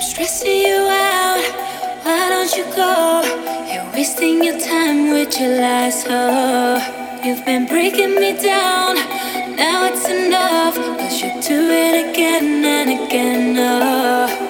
[0.00, 1.44] stressing you out.
[2.04, 3.22] Why don't you go?
[3.72, 6.04] You're wasting your time with your lies.
[6.08, 8.96] Oh, you've been breaking me down.
[9.56, 10.76] Now it's enough.
[10.76, 13.56] Cause you do it again and again.
[13.58, 14.43] Oh,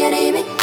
[0.00, 0.59] Your name.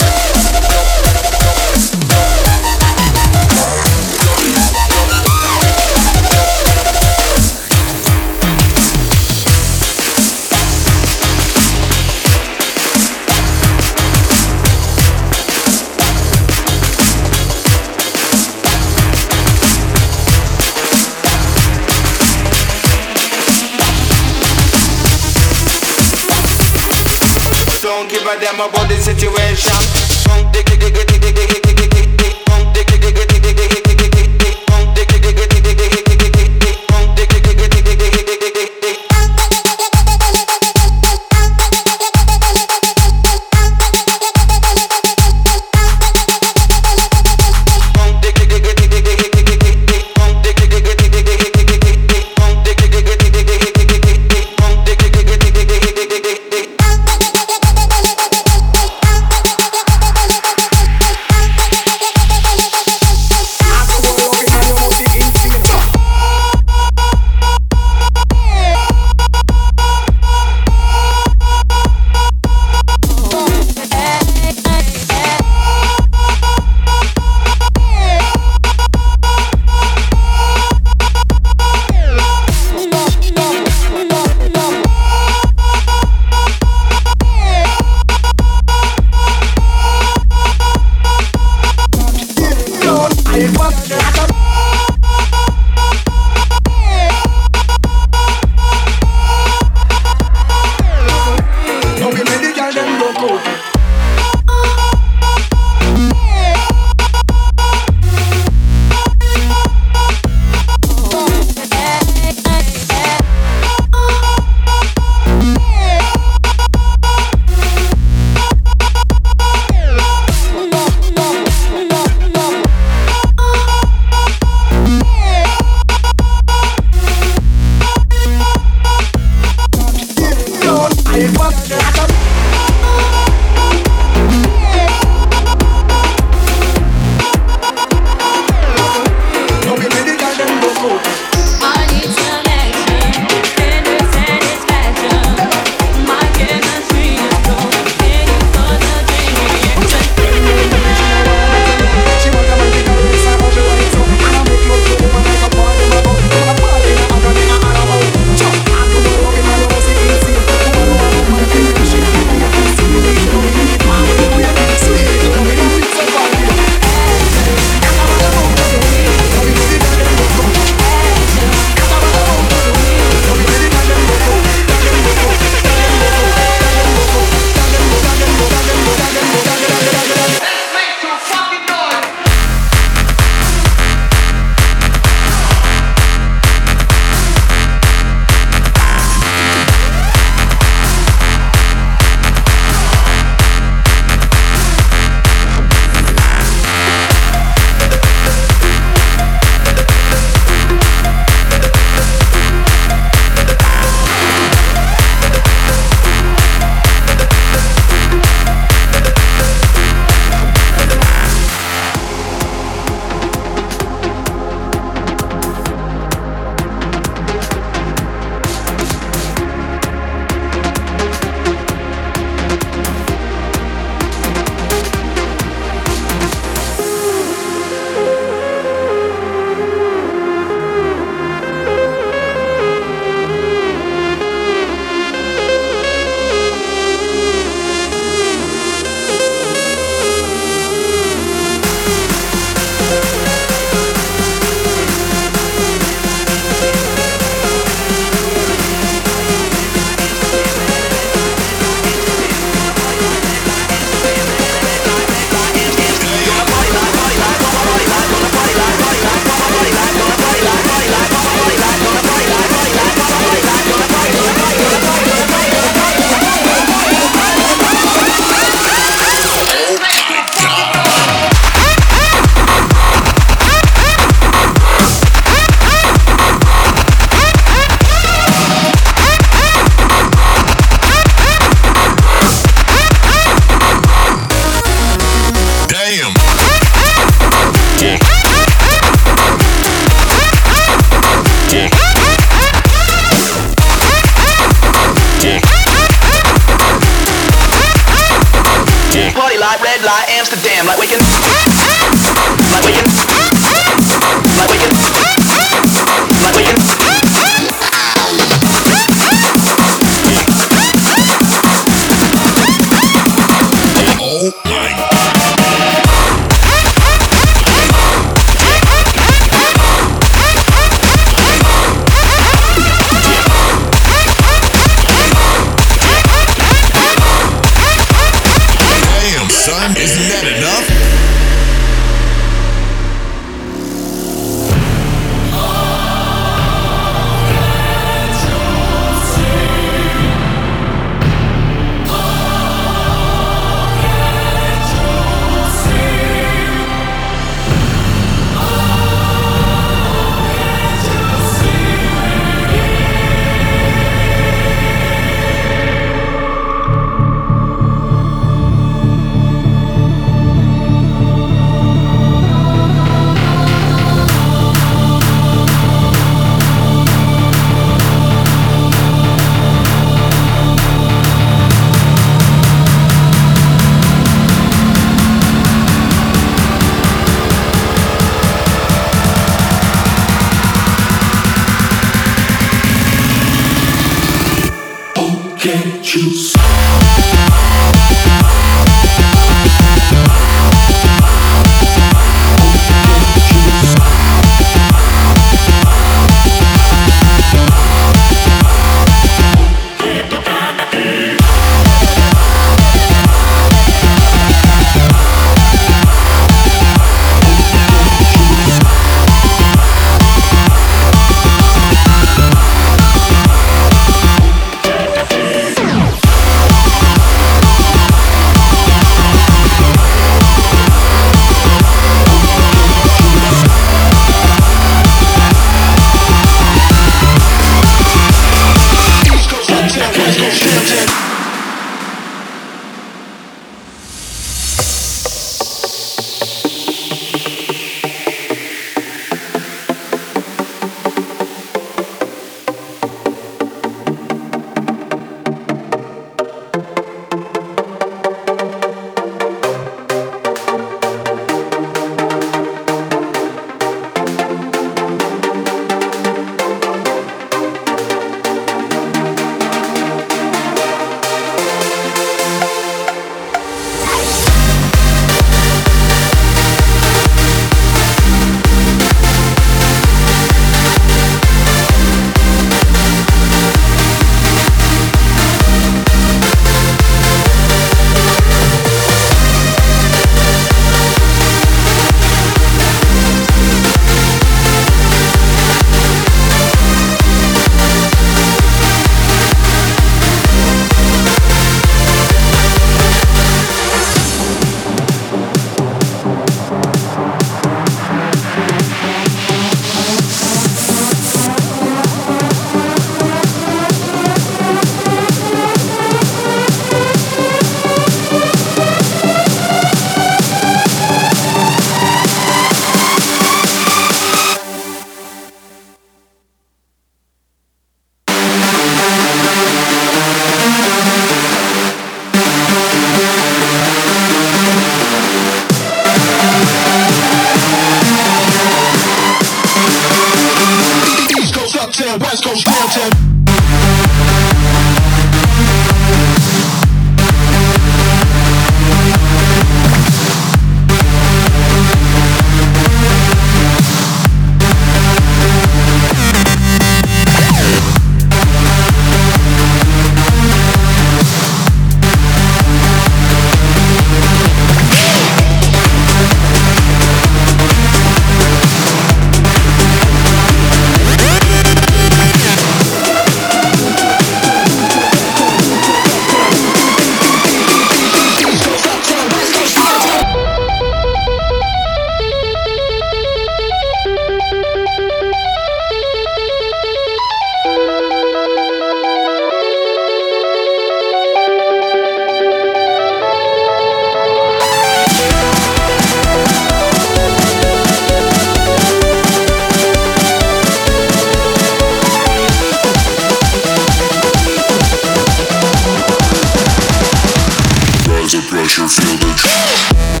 [598.03, 600.00] as a pressure, feel the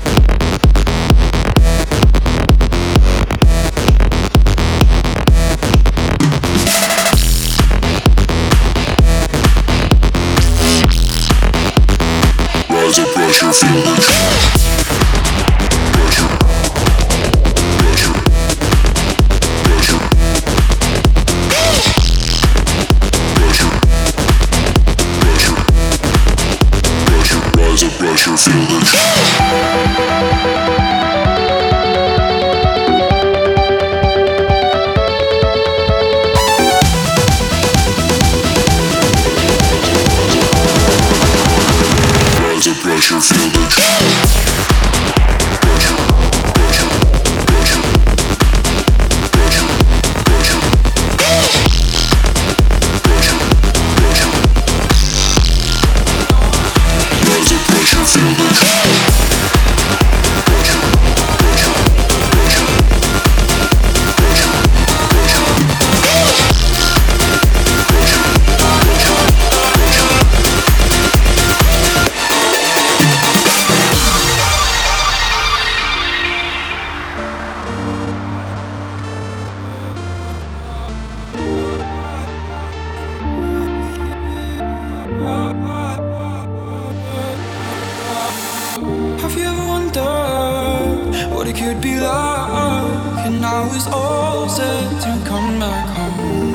[89.31, 93.25] Have you ever wondered what it could be like?
[93.25, 96.53] And now it's all set to come back home.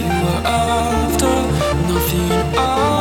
[0.00, 1.30] You were after
[1.86, 2.97] nothing I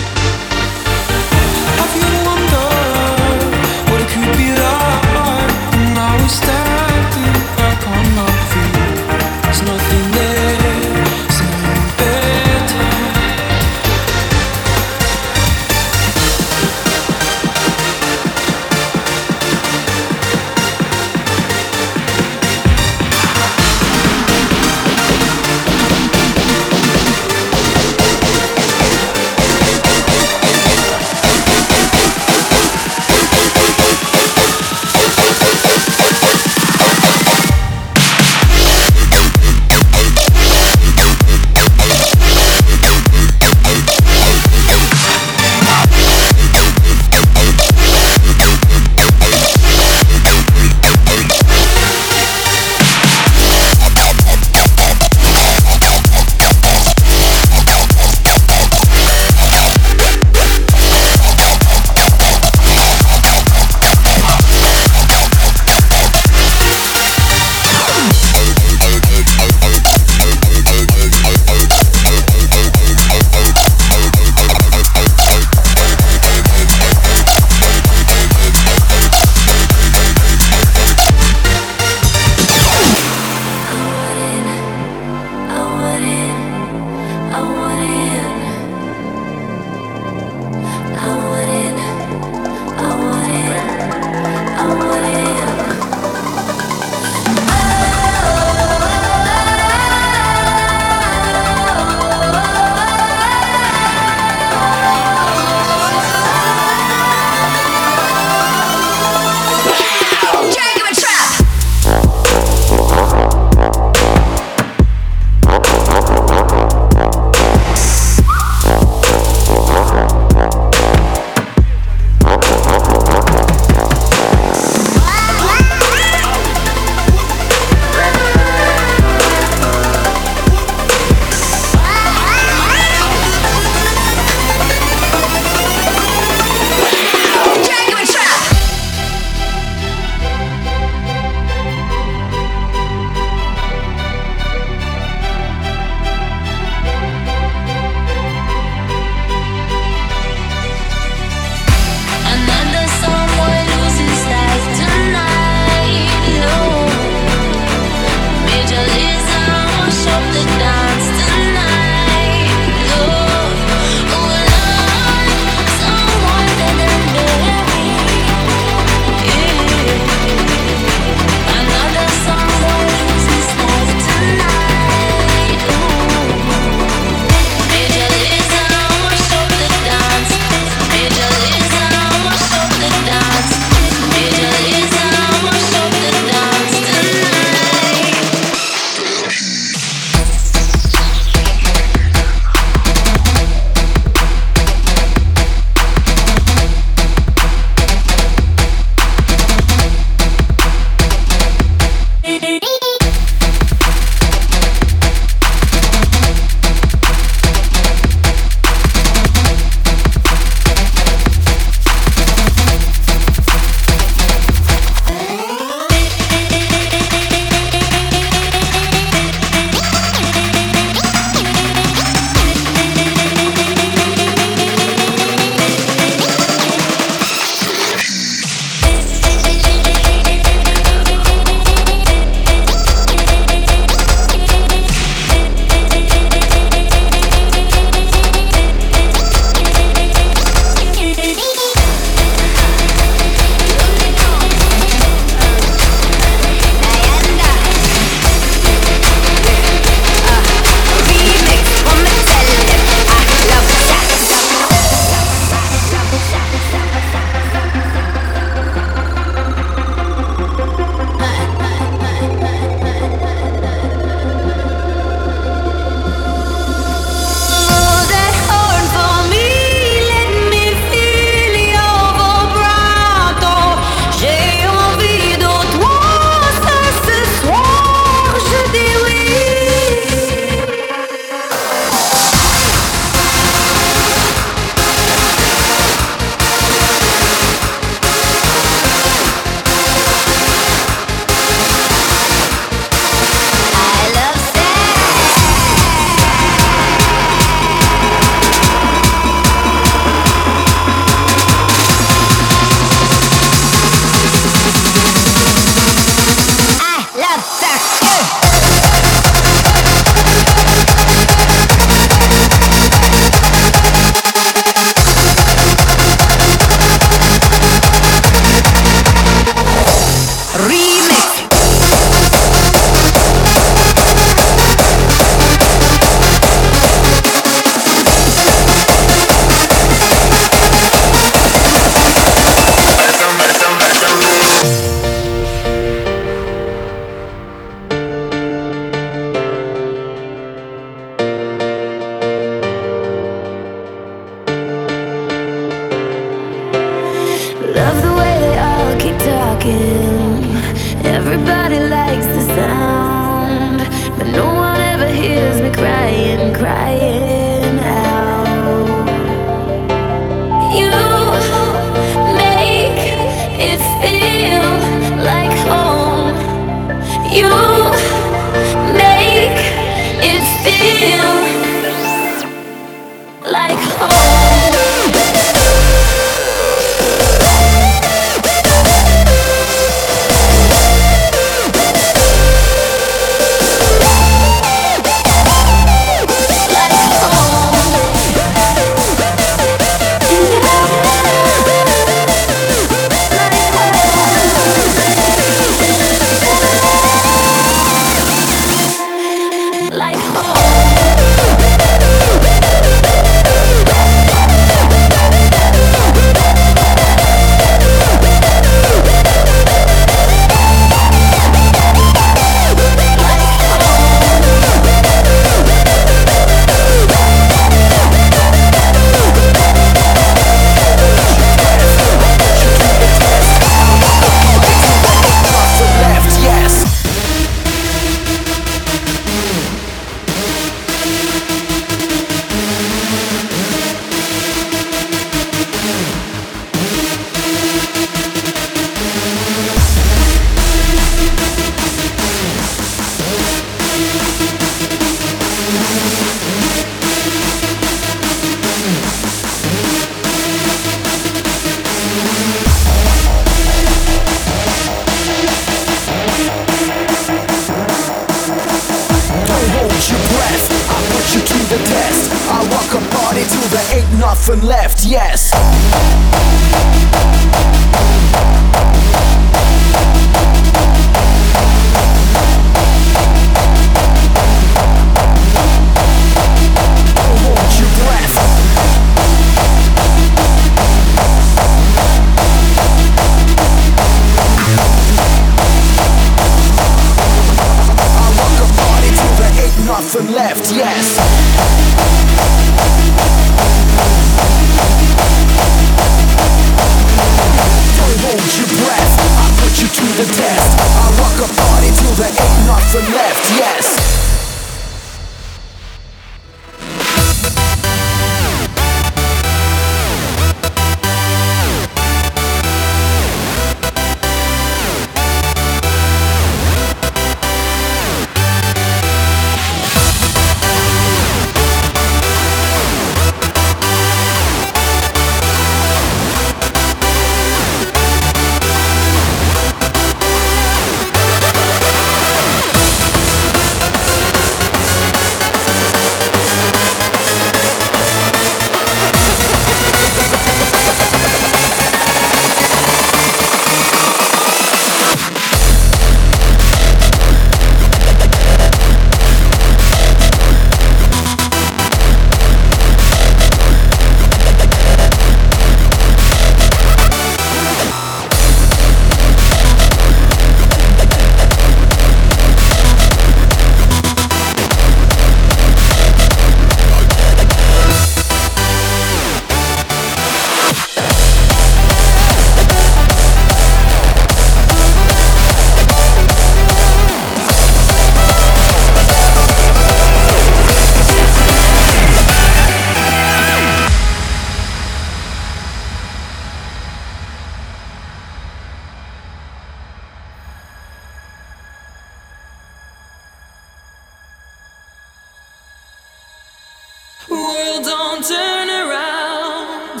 [597.30, 600.00] World don't turn around.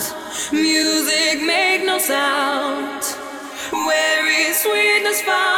[0.50, 3.04] Music make no sound.
[3.70, 5.57] Where is sweetness found?